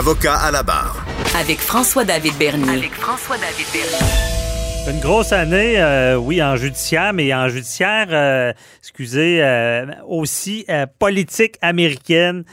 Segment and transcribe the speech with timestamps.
[0.00, 1.04] Avocat à la barre.
[1.38, 2.70] Avec François-David Bernier.
[2.70, 4.88] Avec François-David Bernier.
[4.88, 10.86] Une grosse année, euh, oui, en judiciaire, mais en judiciaire, euh, excusez, euh, aussi euh,
[10.98, 12.44] politique américaine.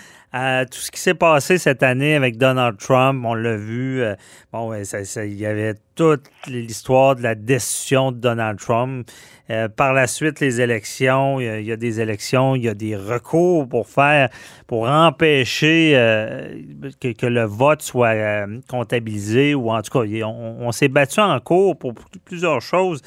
[0.71, 4.01] Tout ce qui s'est passé cette année avec Donald Trump, on l'a vu.
[4.01, 4.15] euh,
[4.51, 9.07] bon, ouais, ça- il y avait toute l'histoire de la décision de Donald Trump.
[9.49, 12.73] Euh, par la suite, les élections, il y, a, il des élections, il y a
[12.73, 14.29] des recours pour faire,
[14.67, 16.59] pour empêcher euh,
[17.01, 21.39] que, le vote soit comptabilisé ou en tout cas, il- on, on s'est battu en
[21.39, 21.93] cours pour
[22.25, 23.01] plusieurs choses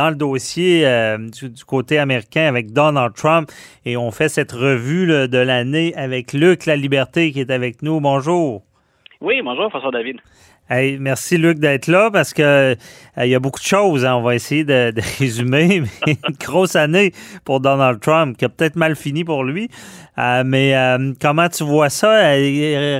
[0.00, 3.50] dans le dossier euh, du, du côté américain avec Donald Trump
[3.84, 7.82] et on fait cette revue là, de l'année avec Luc La Liberté qui est avec
[7.82, 8.00] nous.
[8.00, 8.62] Bonjour.
[9.20, 10.16] Oui, bonjour François David.
[10.70, 12.74] Hey, merci Luc d'être là parce que euh,
[13.18, 14.06] il y a beaucoup de choses.
[14.06, 14.14] hein.
[14.14, 15.82] On va essayer de, de résumer.
[16.06, 17.12] Mais une grosse année
[17.44, 19.68] pour Donald Trump qui a peut-être mal fini pour lui.
[20.16, 22.08] Euh, mais euh, comment tu vois ça?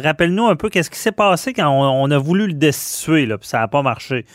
[0.02, 3.38] Rappelle-nous un peu qu'est-ce qui s'est passé quand on, on a voulu le destituer, là,
[3.38, 4.26] puis ça n'a pas marché.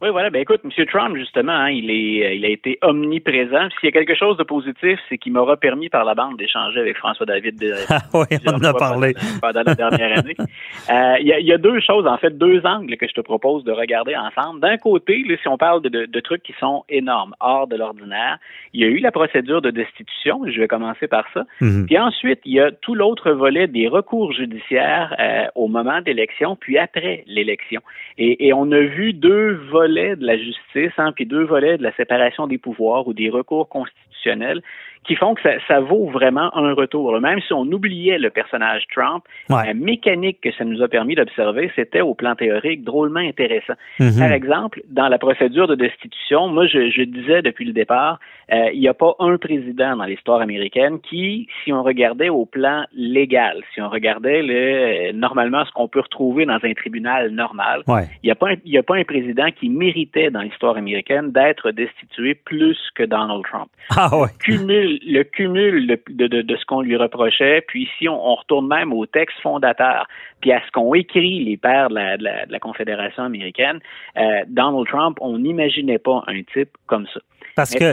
[0.00, 0.30] Oui, voilà.
[0.30, 0.86] Ben écoute, M.
[0.86, 3.68] Trump, justement, hein, il est, euh, il a été omniprésent.
[3.80, 6.78] S'il y a quelque chose de positif, c'est qu'il m'aura permis par la bande d'échanger
[6.78, 7.58] avec François David.
[7.58, 9.14] de- Ah oui, on en a parlé.
[9.40, 10.36] Pendant, la dernière année.
[10.90, 13.12] Euh, Il y, a, il y a deux choses, en fait, deux angles que je
[13.12, 14.60] te propose de regarder ensemble.
[14.60, 17.76] D'un côté, là, si on parle de, de- de trucs qui sont énormes, hors de
[17.76, 18.38] l'ordinaire,
[18.72, 20.40] il y a eu la procédure de destitution.
[20.46, 21.44] Je vais commencer par ça.
[21.60, 21.84] Mhm.
[21.86, 26.56] Puis ensuite, il y a tout l'autre volet des recours judiciaires euh, au moment d'élection,
[26.56, 27.82] puis après l'élection.
[28.16, 31.82] Et, et on a vu deux volets de la justice, hein, puis deux volets de
[31.82, 34.60] la séparation des pouvoirs ou des recours constitutionnels
[35.06, 37.12] qui font que ça, ça vaut vraiment un retour.
[37.12, 37.20] là.
[37.20, 39.64] Même si on oubliait le personnage Trump, Ouais.
[39.66, 43.72] la mécanique que ça nous a permis d'observer, c'était au plan théorique drôlement intéressant.
[44.00, 44.18] Mhm.
[44.18, 48.18] Par exemple, dans la procédure de destitution, moi, je, je disais depuis le départ,
[48.52, 52.44] euh, il n'y a pas un président dans l'histoire américaine qui, si on regardait au
[52.44, 57.30] plan légal, si on regardait le, euh, normalement ce qu'on peut retrouver dans un tribunal
[57.30, 58.02] normal, Ouais.
[58.22, 60.76] il n'y a, pas un- il y a pas un président qui méritait dans l'histoire
[60.76, 64.28] américaine d'être destitué plus que Donald Trump Ah ouais.
[64.40, 68.34] cumul, le cumul de, de, de- de ce qu'on lui reprochait, puis si on, on
[68.34, 70.06] retourne même au texte fondateur,
[70.40, 73.78] puis à ce qu'ont écrit les pères de la, de la, de la Confédération américaine,
[74.16, 77.20] euh, Donald Trump, on n'imaginait pas un type comme ça.
[77.58, 77.92] Parce que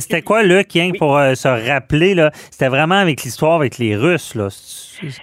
[0.00, 0.98] c'était quoi, que Oui.
[0.98, 4.48] pour euh, se rappeler, là, c'était vraiment avec l'histoire avec les Russes, là.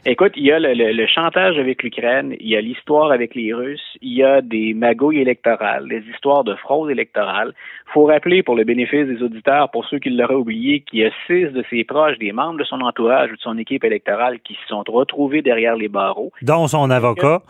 [0.06, 3.36] Écoute, il y a le, le- le chantage avec l'Ukraine, il y a l'histoire avec
[3.36, 7.54] les Russes, il y a des magouilles électorales, des histoires de fraude électorale.
[7.94, 11.12] faut rappeler, pour le bénéfice des auditeurs, pour ceux qui l'auraient oublié, qu'il y a
[11.28, 14.54] six de ses proches, des membres de son entourage ou de son équipe électorale qui
[14.56, 16.32] se sont retrouvés derrière les barreaux.
[16.42, 17.42] Dont son avocat.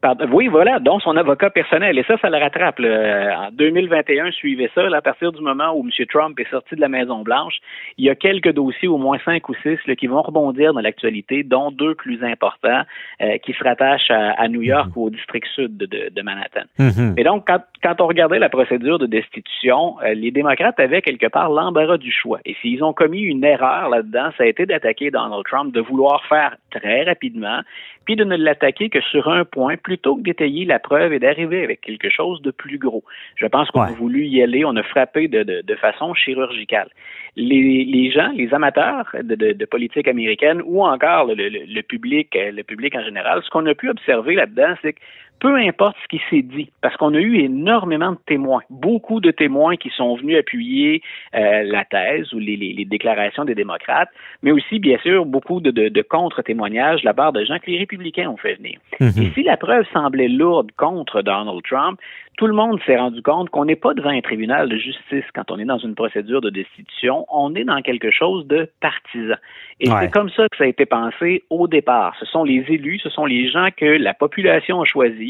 [0.00, 1.98] Pardon, oui, voilà, dont son avocat personnel.
[1.98, 2.78] Et ça, ça le rattrape.
[2.78, 3.48] là.
[3.48, 4.88] En 2021, suivez ça.
[4.88, 6.06] là, à partir du moment où M.
[6.06, 7.56] Trump est sorti de la Maison-Blanche,
[7.98, 10.80] il y a quelques dossiers, au moins cinq ou six, là, qui vont rebondir dans
[10.80, 12.82] l'actualité, dont deux plus importants
[13.20, 16.22] euh, qui se rattachent à, à New York ou au district sud de, de- de
[16.22, 16.62] Manhattan.
[16.78, 17.14] Mhm.
[17.18, 21.26] Et donc, quand, quand on regardait la procédure de destitution, euh, les démocrates avaient quelque
[21.26, 22.40] part l'embarras du choix.
[22.46, 26.24] Et s'ils ont commis une erreur là-dedans, ça a été d'attaquer Donald Trump, de vouloir
[26.26, 27.60] faire très rapidement,
[28.04, 31.62] puis de ne l'attaquer que sur un point, plutôt que d'étayer la preuve et d'arriver
[31.64, 33.04] avec quelque chose de plus gros.
[33.36, 33.88] Je pense qu'on Ouais.
[33.88, 36.88] a voulu y aller, on a frappé de, de, de façon chirurgicale.
[37.36, 41.82] Les, les gens, les amateurs de, de, de politique américaine ou encore le, le- le
[41.82, 45.00] public, le public en général, ce qu'on a pu observer là-dedans, c'est que
[45.40, 49.30] peu importe ce qui s'est dit, parce qu'on a eu énormément de témoins, beaucoup de
[49.30, 51.02] témoins qui sont venus appuyer
[51.34, 54.10] euh, la thèse ou les, les- les déclarations des démocrates,
[54.42, 57.70] mais aussi, bien sûr, beaucoup de, de- de contre-témoignages de la part de gens que
[57.70, 58.78] les républicains ont fait venir.
[59.00, 59.08] Mhm.
[59.22, 61.98] Et si la preuve semblait lourde contre Donald Trump,
[62.36, 65.50] tout le monde s'est rendu compte qu'on n'est pas devant un tribunal de justice quand
[65.50, 69.36] on est dans une procédure de destitution, on est dans quelque chose de partisan.
[69.80, 69.96] Et Ouais.
[70.02, 72.14] c'est comme ça que ça a été pensé au départ.
[72.18, 75.29] Ce sont les élus, ce sont les gens que la population a choisis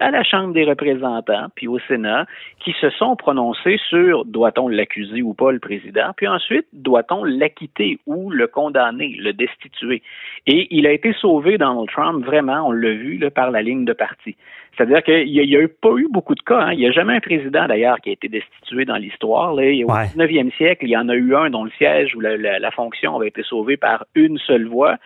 [0.00, 2.26] à la Chambre des représentants, puis au Sénat,
[2.60, 7.98] qui se sont prononcés sur doit-on l'accuser ou pas le président, puis ensuite doit-on l'acquitter
[8.06, 10.02] ou le condamner, le destituer.
[10.46, 13.84] Et il a été sauvé, Donald Trump, vraiment, on l'a vu, là, par la ligne
[13.84, 14.36] de parti.
[14.76, 16.60] C'est-à-dire qu'il n'y a, a, pas eu beaucoup de cas.
[16.60, 16.72] Hein.
[16.72, 19.54] Il n'y a jamais un président, d'ailleurs, qui a été destitué dans l'histoire.
[19.54, 22.70] Au 19e siècle, il y en a eu un dont le siège ou la, la,
[22.70, 24.96] fonction avait été sauvée par une seule voix.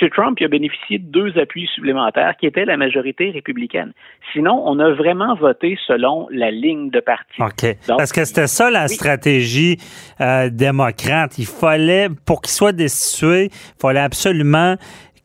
[0.00, 0.10] M.
[0.10, 3.92] Trump il a bénéficié de deux appuis supplémentaires qui étaient la majorité républicaine.
[4.38, 7.42] Sinon, on a vraiment voté selon la ligne de parti.
[7.42, 7.76] OK.
[7.88, 9.78] Parce que c'était ça la stratégie
[10.20, 11.38] euh, démocrate.
[11.38, 14.76] Il fallait, pour qu'il soit destitué, il fallait absolument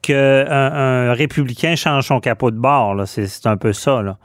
[0.01, 3.03] qu'un un républicain change son capot de bord.
[3.05, 4.01] C'est un peu ça.
[4.01, 4.17] Là.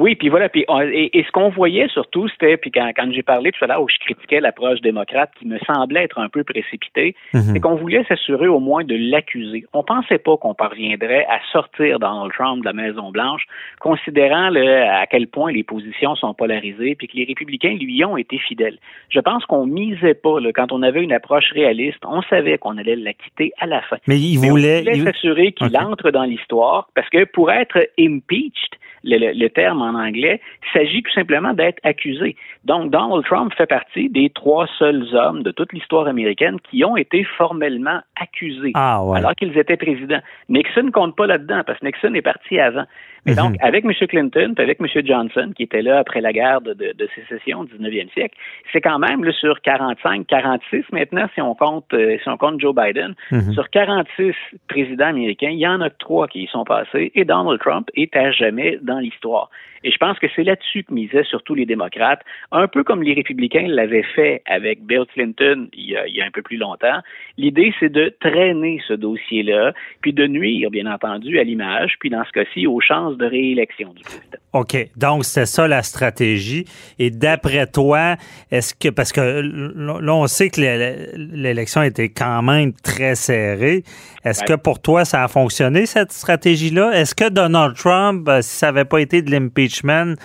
[0.00, 3.52] Oui, puis voilà, puis et, ce qu'on voyait surtout, c'était, puis quand, quand j'ai parlé
[3.52, 7.14] tout à l'heure où je critiquais l'approche démocrate qui me semblait être un peu précipitée,
[7.34, 7.40] mhm.
[7.42, 9.66] c'est qu'on voulait s'assurer au moins de l'accuser.
[9.74, 13.42] On pensait pas qu'on parviendrait à sortir Donald Trump de la Maison Blanche,
[13.78, 18.16] considérant le, à quel point les positions sont polarisées, puis que les républicains lui ont
[18.16, 18.78] été fidèles.
[19.10, 22.78] Je pense qu'on misait pas là, quand on avait une approche réaliste, on savait qu'on
[22.78, 23.98] allait l'acquitter à la fin.
[24.06, 29.82] Mais il voulait, s'assurer qu'il entre dans l'histoire, parce que pour être impeached, le, terme
[29.82, 32.36] en anglais, il s'agit tout simplement d'être accusé.
[32.64, 36.96] Donc, Donald Trump fait partie des trois seuls hommes de toute l'histoire américaine qui ont
[36.96, 40.20] été formellement accusés ah, alors qu'ils étaient présidents.
[40.48, 42.84] Nixon ne compte pas là-dedans parce que Nixon est parti avant.
[43.26, 43.58] Mais donc, mhm.
[43.60, 43.92] avec M.
[44.08, 44.86] Clinton, avec M.
[45.04, 48.34] Johnson, qui était là après la guerre de, de, sécession du 19e siècle,
[48.72, 52.60] c'est quand même là, sur 45, 46 maintenant, si on compte, euh, si on compte
[52.60, 53.52] Joe Biden, mhm.
[53.52, 54.32] sur 46
[54.68, 58.14] présidents américains, il y en a trois qui y sont passés et Donald Trump est
[58.16, 59.50] à jamais dans l'histoire.
[59.82, 62.20] Et je pense que c'est là-dessus que misaient surtout les démocrates,
[62.52, 66.20] un peu comme les républicains l'avaient fait avec Bill Clinton il y a, il y
[66.20, 67.00] a un peu plus longtemps.
[67.38, 69.72] L'idée, c'est de traîner ce dossier-là,
[70.02, 73.94] puis de nuire, bien entendu, à l'image, puis dans ce cas-ci, aux chances de réélection
[73.94, 74.38] du président.
[74.52, 74.76] OK.
[74.96, 76.64] Donc, c'est ça la stratégie.
[76.98, 78.16] Et d'après toi,
[78.50, 83.82] est-ce que, parce que là, on sait que l'élection était quand même très serrée.
[84.24, 86.92] Est-ce que pour toi, ça a fonctionné, cette stratégie-là?
[86.92, 90.16] Est-ce que Donald Trump, euh, si ça pas été de l'impeachment,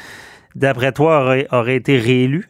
[0.56, 2.48] d'après toi, aurait été réélu?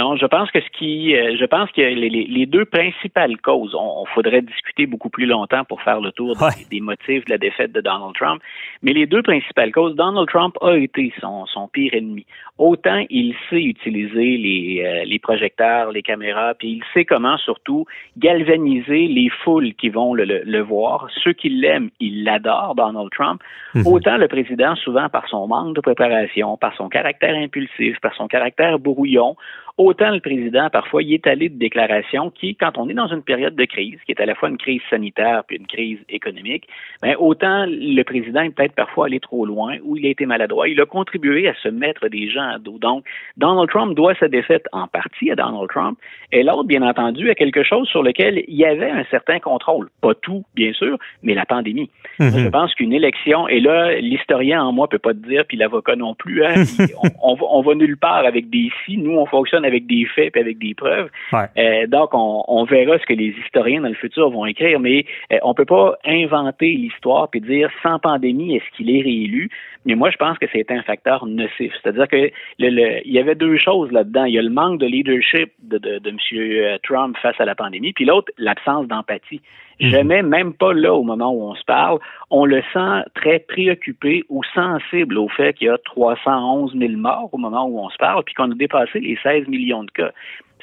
[0.00, 4.06] Non, je pense que ce qui, euh, je pense que les, deux principales causes, on,
[4.06, 6.34] faudrait discuter beaucoup plus longtemps pour faire le tour
[6.70, 8.40] des, motifs de la défaite de Donald Trump,
[8.82, 12.24] mais les deux principales causes, Donald Trump a été son, son pire ennemi.
[12.56, 17.84] Autant il sait utiliser les, euh, les projecteurs, les caméras, puis il sait comment surtout
[18.16, 21.08] galvaniser les foules qui vont le, le, voir.
[21.22, 23.42] Ceux qui l'aiment, ils l'adorent, Donald Trump.
[23.74, 23.86] Mhm.
[23.86, 28.28] Autant le président, souvent par son manque de préparation, par son caractère impulsif, par son
[28.28, 29.36] caractère brouillon,
[29.82, 33.22] Autant le président, parfois, il est allé de déclarations qui, quand on est dans une
[33.22, 36.68] période de crise, qui est à la fois une crise sanitaire puis une crise économique,
[37.00, 40.68] ben, autant le président est peut-être parfois allé trop loin ou il a été maladroit.
[40.68, 42.76] Il a contribué à se mettre des gens à dos.
[42.78, 43.06] Donc,
[43.38, 45.98] Donald Trump doit sa défaite en partie à Donald Trump
[46.30, 49.88] et l'autre, bien entendu, à quelque chose sur lequel il y avait un certain contrôle.
[50.02, 51.88] Pas tout, bien sûr, mais la pandémie.
[52.18, 52.38] Mhm.
[52.38, 55.96] Je pense qu'une élection, et là, l'historien en moi peut pas te dire, puis l'avocat
[55.96, 56.64] non plus, hein,
[57.02, 58.98] on, on, on, va nulle part avec des si.
[58.98, 61.10] Nous, on fonctionne avec des faits et avec des preuves.
[61.32, 65.38] Euh, donc, on, verra ce que les historiens dans le futur vont écrire, mais euh,
[65.42, 69.48] on peut pas inventer l'histoire puis dire sans pandémie, est-ce qu'il est réélu?
[69.86, 71.72] Mais moi, je pense que c'est un facteur nocif.
[71.82, 74.24] C'est-à-dire que il y avait deux choses là-dedans.
[74.24, 76.78] Il y a le manque de leadership de, de, de M.
[76.82, 79.40] Trump face à la pandémie, puis l'autre, l'absence d'empathie.
[79.80, 79.90] Mhm.
[79.90, 81.98] Jamais, même pas là au moment où on se parle,
[82.30, 87.30] on le sent très préoccupé ou sensible au fait qu'il y a 311 000 morts
[87.32, 90.10] au moment où on se parle, puis qu'on a dépassé les 16 millions de cas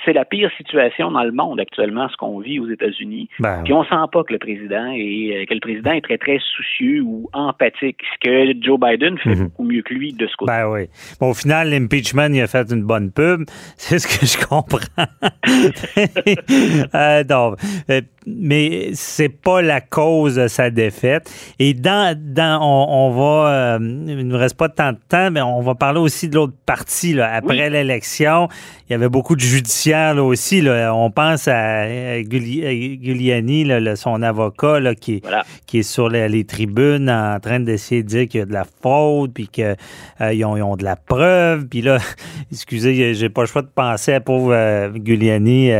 [0.06, 3.30] c'est la pire situation dans le monde actuellement, ce qu'on vit aux États-Unis.
[3.40, 6.40] Ben puis on sent pas que le président est que le président est très très
[6.56, 9.44] soucieux ou empathique, ce que Joe Biden fait mhm.
[9.46, 10.52] beaucoup mieux que lui de ce côté.
[10.52, 10.88] Ben oui.
[11.20, 13.44] Bon, au final, l'impeachment, il a fait une bonne pub.
[13.78, 14.78] C'est ce que je comprends.
[16.96, 17.56] euh, non,
[17.90, 21.32] euh, mais c'est pas la cause de sa défaite.
[21.60, 25.62] Et dans, dans on, va, euh, il ne reste pas tant de temps, mais on
[25.62, 27.14] va parler aussi de l'autre partie.
[27.14, 27.34] Là.
[27.34, 28.50] Après l'élection,
[28.90, 30.62] il y avait beaucoup de judiciaires là, aussi.
[30.62, 30.94] Là.
[30.96, 35.22] On pense à, Giuliani, là, son avocat, là, qui,
[35.66, 38.64] qui est sur les, tribunes en train d'essayer de dire qu'il y a de la
[38.64, 39.76] faute, puis qu'ils
[40.22, 41.68] euh, ont, ont, de la preuve.
[41.68, 41.98] Puis là,
[42.52, 45.72] excusez, j'ai pas le choix de penser à pauvre euh, Giuliani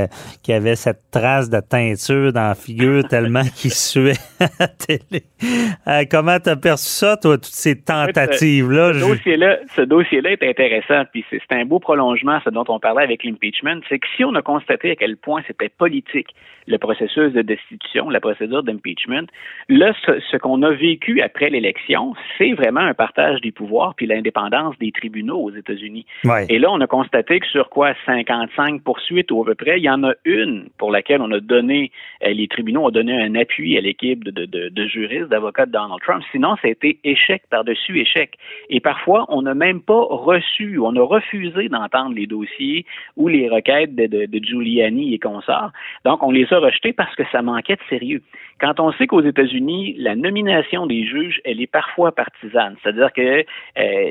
[0.44, 5.24] qui avait cette trace de teinture dans la figure tellement qu'il suait à la télé.
[5.88, 8.94] Euh, comment t'as perçu ça, toi, toutes ces tentatives-là?
[8.94, 13.24] Ce dossier-là, ce dossier-là est intéressant, puis c'est un beau prolongement, ce dont on avec
[13.24, 16.36] l'impeachment, c'est que si on a constaté à quel point c'était politique,
[16.68, 19.28] le processus de destitution, la procédure d'impeachment,
[19.70, 24.78] là, ce, qu'on a vécu après l'élection, c'est vraiment un partage des pouvoirs puis l'indépendance
[24.80, 26.06] des tribunaux aux États-Unis.
[26.50, 29.84] Et là, on a constaté que sur quoi 55 poursuites ou à peu près, il
[29.84, 31.92] y en a une pour laquelle on a donné,
[32.24, 35.72] euh, les tribunaux ont donné un appui à l'équipe de, de, de, juristes, d'avocats de
[35.72, 36.24] Donald Trump.
[36.32, 38.34] Sinon, ça a été échec par-dessus échec.
[38.70, 43.50] Et parfois, on n'a même pas reçu, on a refusé d'entendre les dossiers ou les
[43.50, 45.72] requêtes de, de, Giuliani et consorts.
[46.06, 48.22] Donc, on les a rejetés parce que ça manquait de sérieux.
[48.60, 53.22] Quand on sait qu'aux États-Unis, la nomination des juges, elle est parfois partisane, c'est-à-dire que
[53.22, 53.44] euh,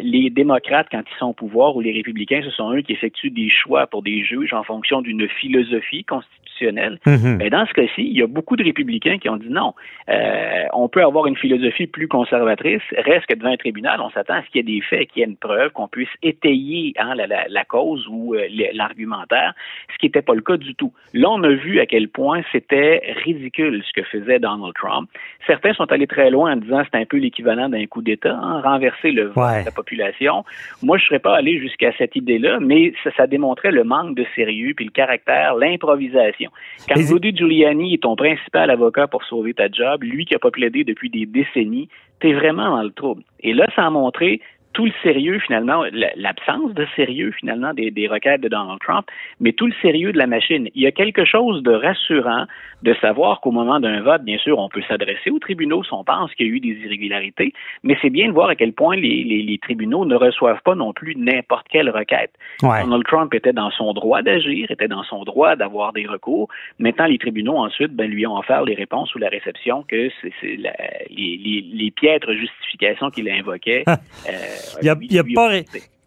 [0.02, 3.30] les démocrates, quand ils sont au pouvoir, ou les républicains, ce sont eux qui effectuent
[3.30, 6.98] des choix pour des juges en fonction d'une philosophie constitutionnelle.
[7.06, 7.36] Mhm.
[7.38, 9.74] Mais dans ce cas-ci, il y a beaucoup de républicains qui ont dit non.
[10.08, 14.34] Euh, on peut avoir une philosophie plus conservatrice, reste que devant un tribunal, on s'attend
[14.34, 16.94] à ce qu'il y ait des faits, qu'il y ait une preuve, qu'on puisse étayer
[16.98, 19.54] hein, la, cause ou euh, l'argumentaire,
[19.92, 20.92] ce qui n'était pas le cas du tout.
[21.12, 25.08] Là, on a vu à quel point c'était ridicule ce que faisait Donald Trump.
[25.46, 28.34] Certains sont allés très loin en disant que c'est un peu l'équivalent d'un coup d'État,
[28.34, 30.44] hein, renverser le vote de la population.
[30.82, 34.24] Moi, je ne serais pas allé jusqu'à cette idée-là, mais ça, démontrait le manque de
[34.34, 36.50] sérieux puis le caractère, l'improvisation.
[36.88, 40.50] Quand Rudy Giuliani est ton principal avocat pour sauver ta job, lui qui a pas
[40.50, 41.88] plaidé depuis des décennies,
[42.20, 43.22] t'es vraiment dans le trouble.
[43.40, 44.40] Et là, ça a montré
[44.76, 45.84] tout le sérieux, finalement,
[46.16, 49.06] l'absence de sérieux, finalement, des, des, requêtes de Donald Trump,
[49.40, 50.68] mais tout le sérieux de la machine.
[50.74, 52.44] Il y a quelque chose de rassurant
[52.82, 56.04] de savoir qu'au moment d'un vote, bien sûr, on peut s'adresser aux tribunaux si on
[56.04, 57.54] pense qu'il y a eu des irrégularités,
[57.84, 60.74] mais c'est bien de voir à quel point les, les, les tribunaux ne reçoivent pas
[60.74, 62.32] non plus n'importe quelle requête.
[62.60, 66.48] Donald Trump était dans son droit d'agir, était dans son droit d'avoir des recours.
[66.78, 70.34] Maintenant, les tribunaux, ensuite, ben, lui ont offert les réponses ou la réception que c'est
[70.42, 70.70] les,
[71.10, 73.84] les, les, piètres justifications qu'il invoquait.
[73.88, 74.65] euh,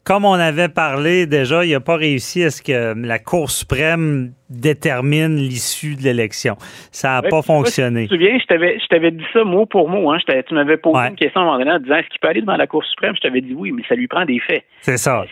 [0.03, 4.33] comme on avait parlé déjà, il n'a pas réussi à ce que la Cour suprême
[4.49, 6.55] détermine l'issue de l'élection.
[6.91, 8.03] Ça n'a pas fonctionné.
[8.03, 10.11] Tu te souviens, je t'avais dit ça mot pour mot.
[10.11, 10.17] Hein.
[10.47, 12.41] Tu m'avais posé une question à un moment donné en disant est-ce qu'il peut aller
[12.41, 13.15] devant la Cour suprême?
[13.15, 14.63] Je t'avais dit oui, mais ça lui prend des faits.
[14.81, 15.25] C'est ça.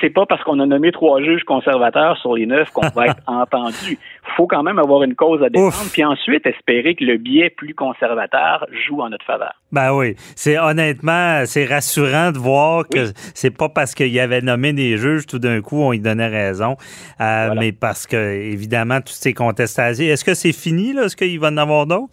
[0.00, 3.22] C'est pas parce qu'on a nommé trois juges conservateurs sur les neuf qu'on va être
[3.26, 3.98] entendu.
[4.24, 7.50] Il faut quand même avoir une cause à défendre, puis ensuite espérer que le biais
[7.50, 9.52] plus conservateur joue en notre faveur.
[9.72, 10.14] Ben oui.
[10.36, 14.96] C'est honnêtement, c'est rassurant de voir que c'est pas parce qu'il y avait nommé des
[14.96, 16.76] juges, tout d'un coup, on y donnait raison,
[17.20, 18.61] euh, mais parce que, évidemment,
[19.00, 20.04] toutes ces contestations.
[20.04, 20.90] Est-ce que c'est fini?
[20.96, 22.12] Est-ce qu'il va en avoir d'autres?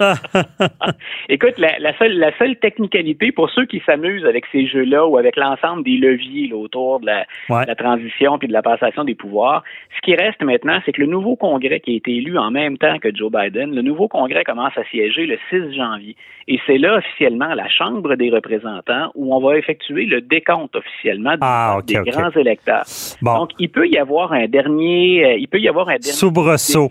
[1.28, 5.36] Écoute, la, seule, la seule technicalité pour ceux qui s'amusent avec ces jeux-là ou avec
[5.36, 9.62] l'ensemble des leviers autour de la, transition puis de la passation des pouvoirs,
[9.96, 12.78] ce qui reste maintenant, c'est que le nouveau Congrès qui a été élu en même
[12.78, 16.16] temps que Joe Biden, le nouveau Congrès commence à siéger le 6 janvier.
[16.48, 21.34] Et c'est là officiellement la Chambre des représentants où on va effectuer le décompte officiellement
[21.40, 22.84] ah, des grands électeurs.
[23.22, 26.88] Donc, il peut y avoir un dernier, euh, il peut y avoir un dernier soubresaut.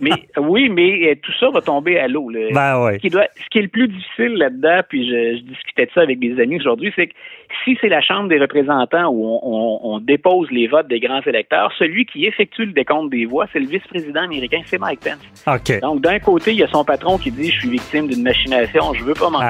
[0.00, 2.17] mais oui, mais euh, tout ça va tomber à l'eau.
[2.52, 5.90] Ben ce, qui doit, ce qui est le plus difficile là-dedans, puis je, discutais de
[5.94, 7.14] ça avec des amis aujourd'hui, c'est que
[7.64, 12.06] si c'est la Chambre des représentants où on, dépose les votes des grands électeurs, celui
[12.06, 15.80] qui effectue le décompte des voix, c'est le vice-président américain, c'est Mike Pence.
[15.82, 18.94] Donc, d'un côté, il y a son patron qui dit Je suis victime d'une machination,
[18.94, 19.40] je veux pas m'en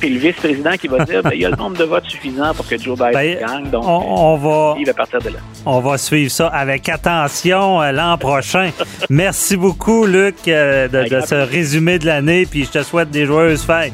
[0.00, 2.54] Puis le vice-président qui va dire ben, Il y a le nombre de votes suffisant
[2.54, 3.70] pour que Joe Biden ben, gagne.
[3.70, 5.38] Donc, on, va, il va partir de là.
[5.66, 8.70] On va suivre ça avec attention euh, l'an prochain.
[9.10, 13.26] Merci beaucoup, Luc, euh, de, de ce résumé de l'année, puis je te souhaite des
[13.26, 13.92] joyeuses fêtes.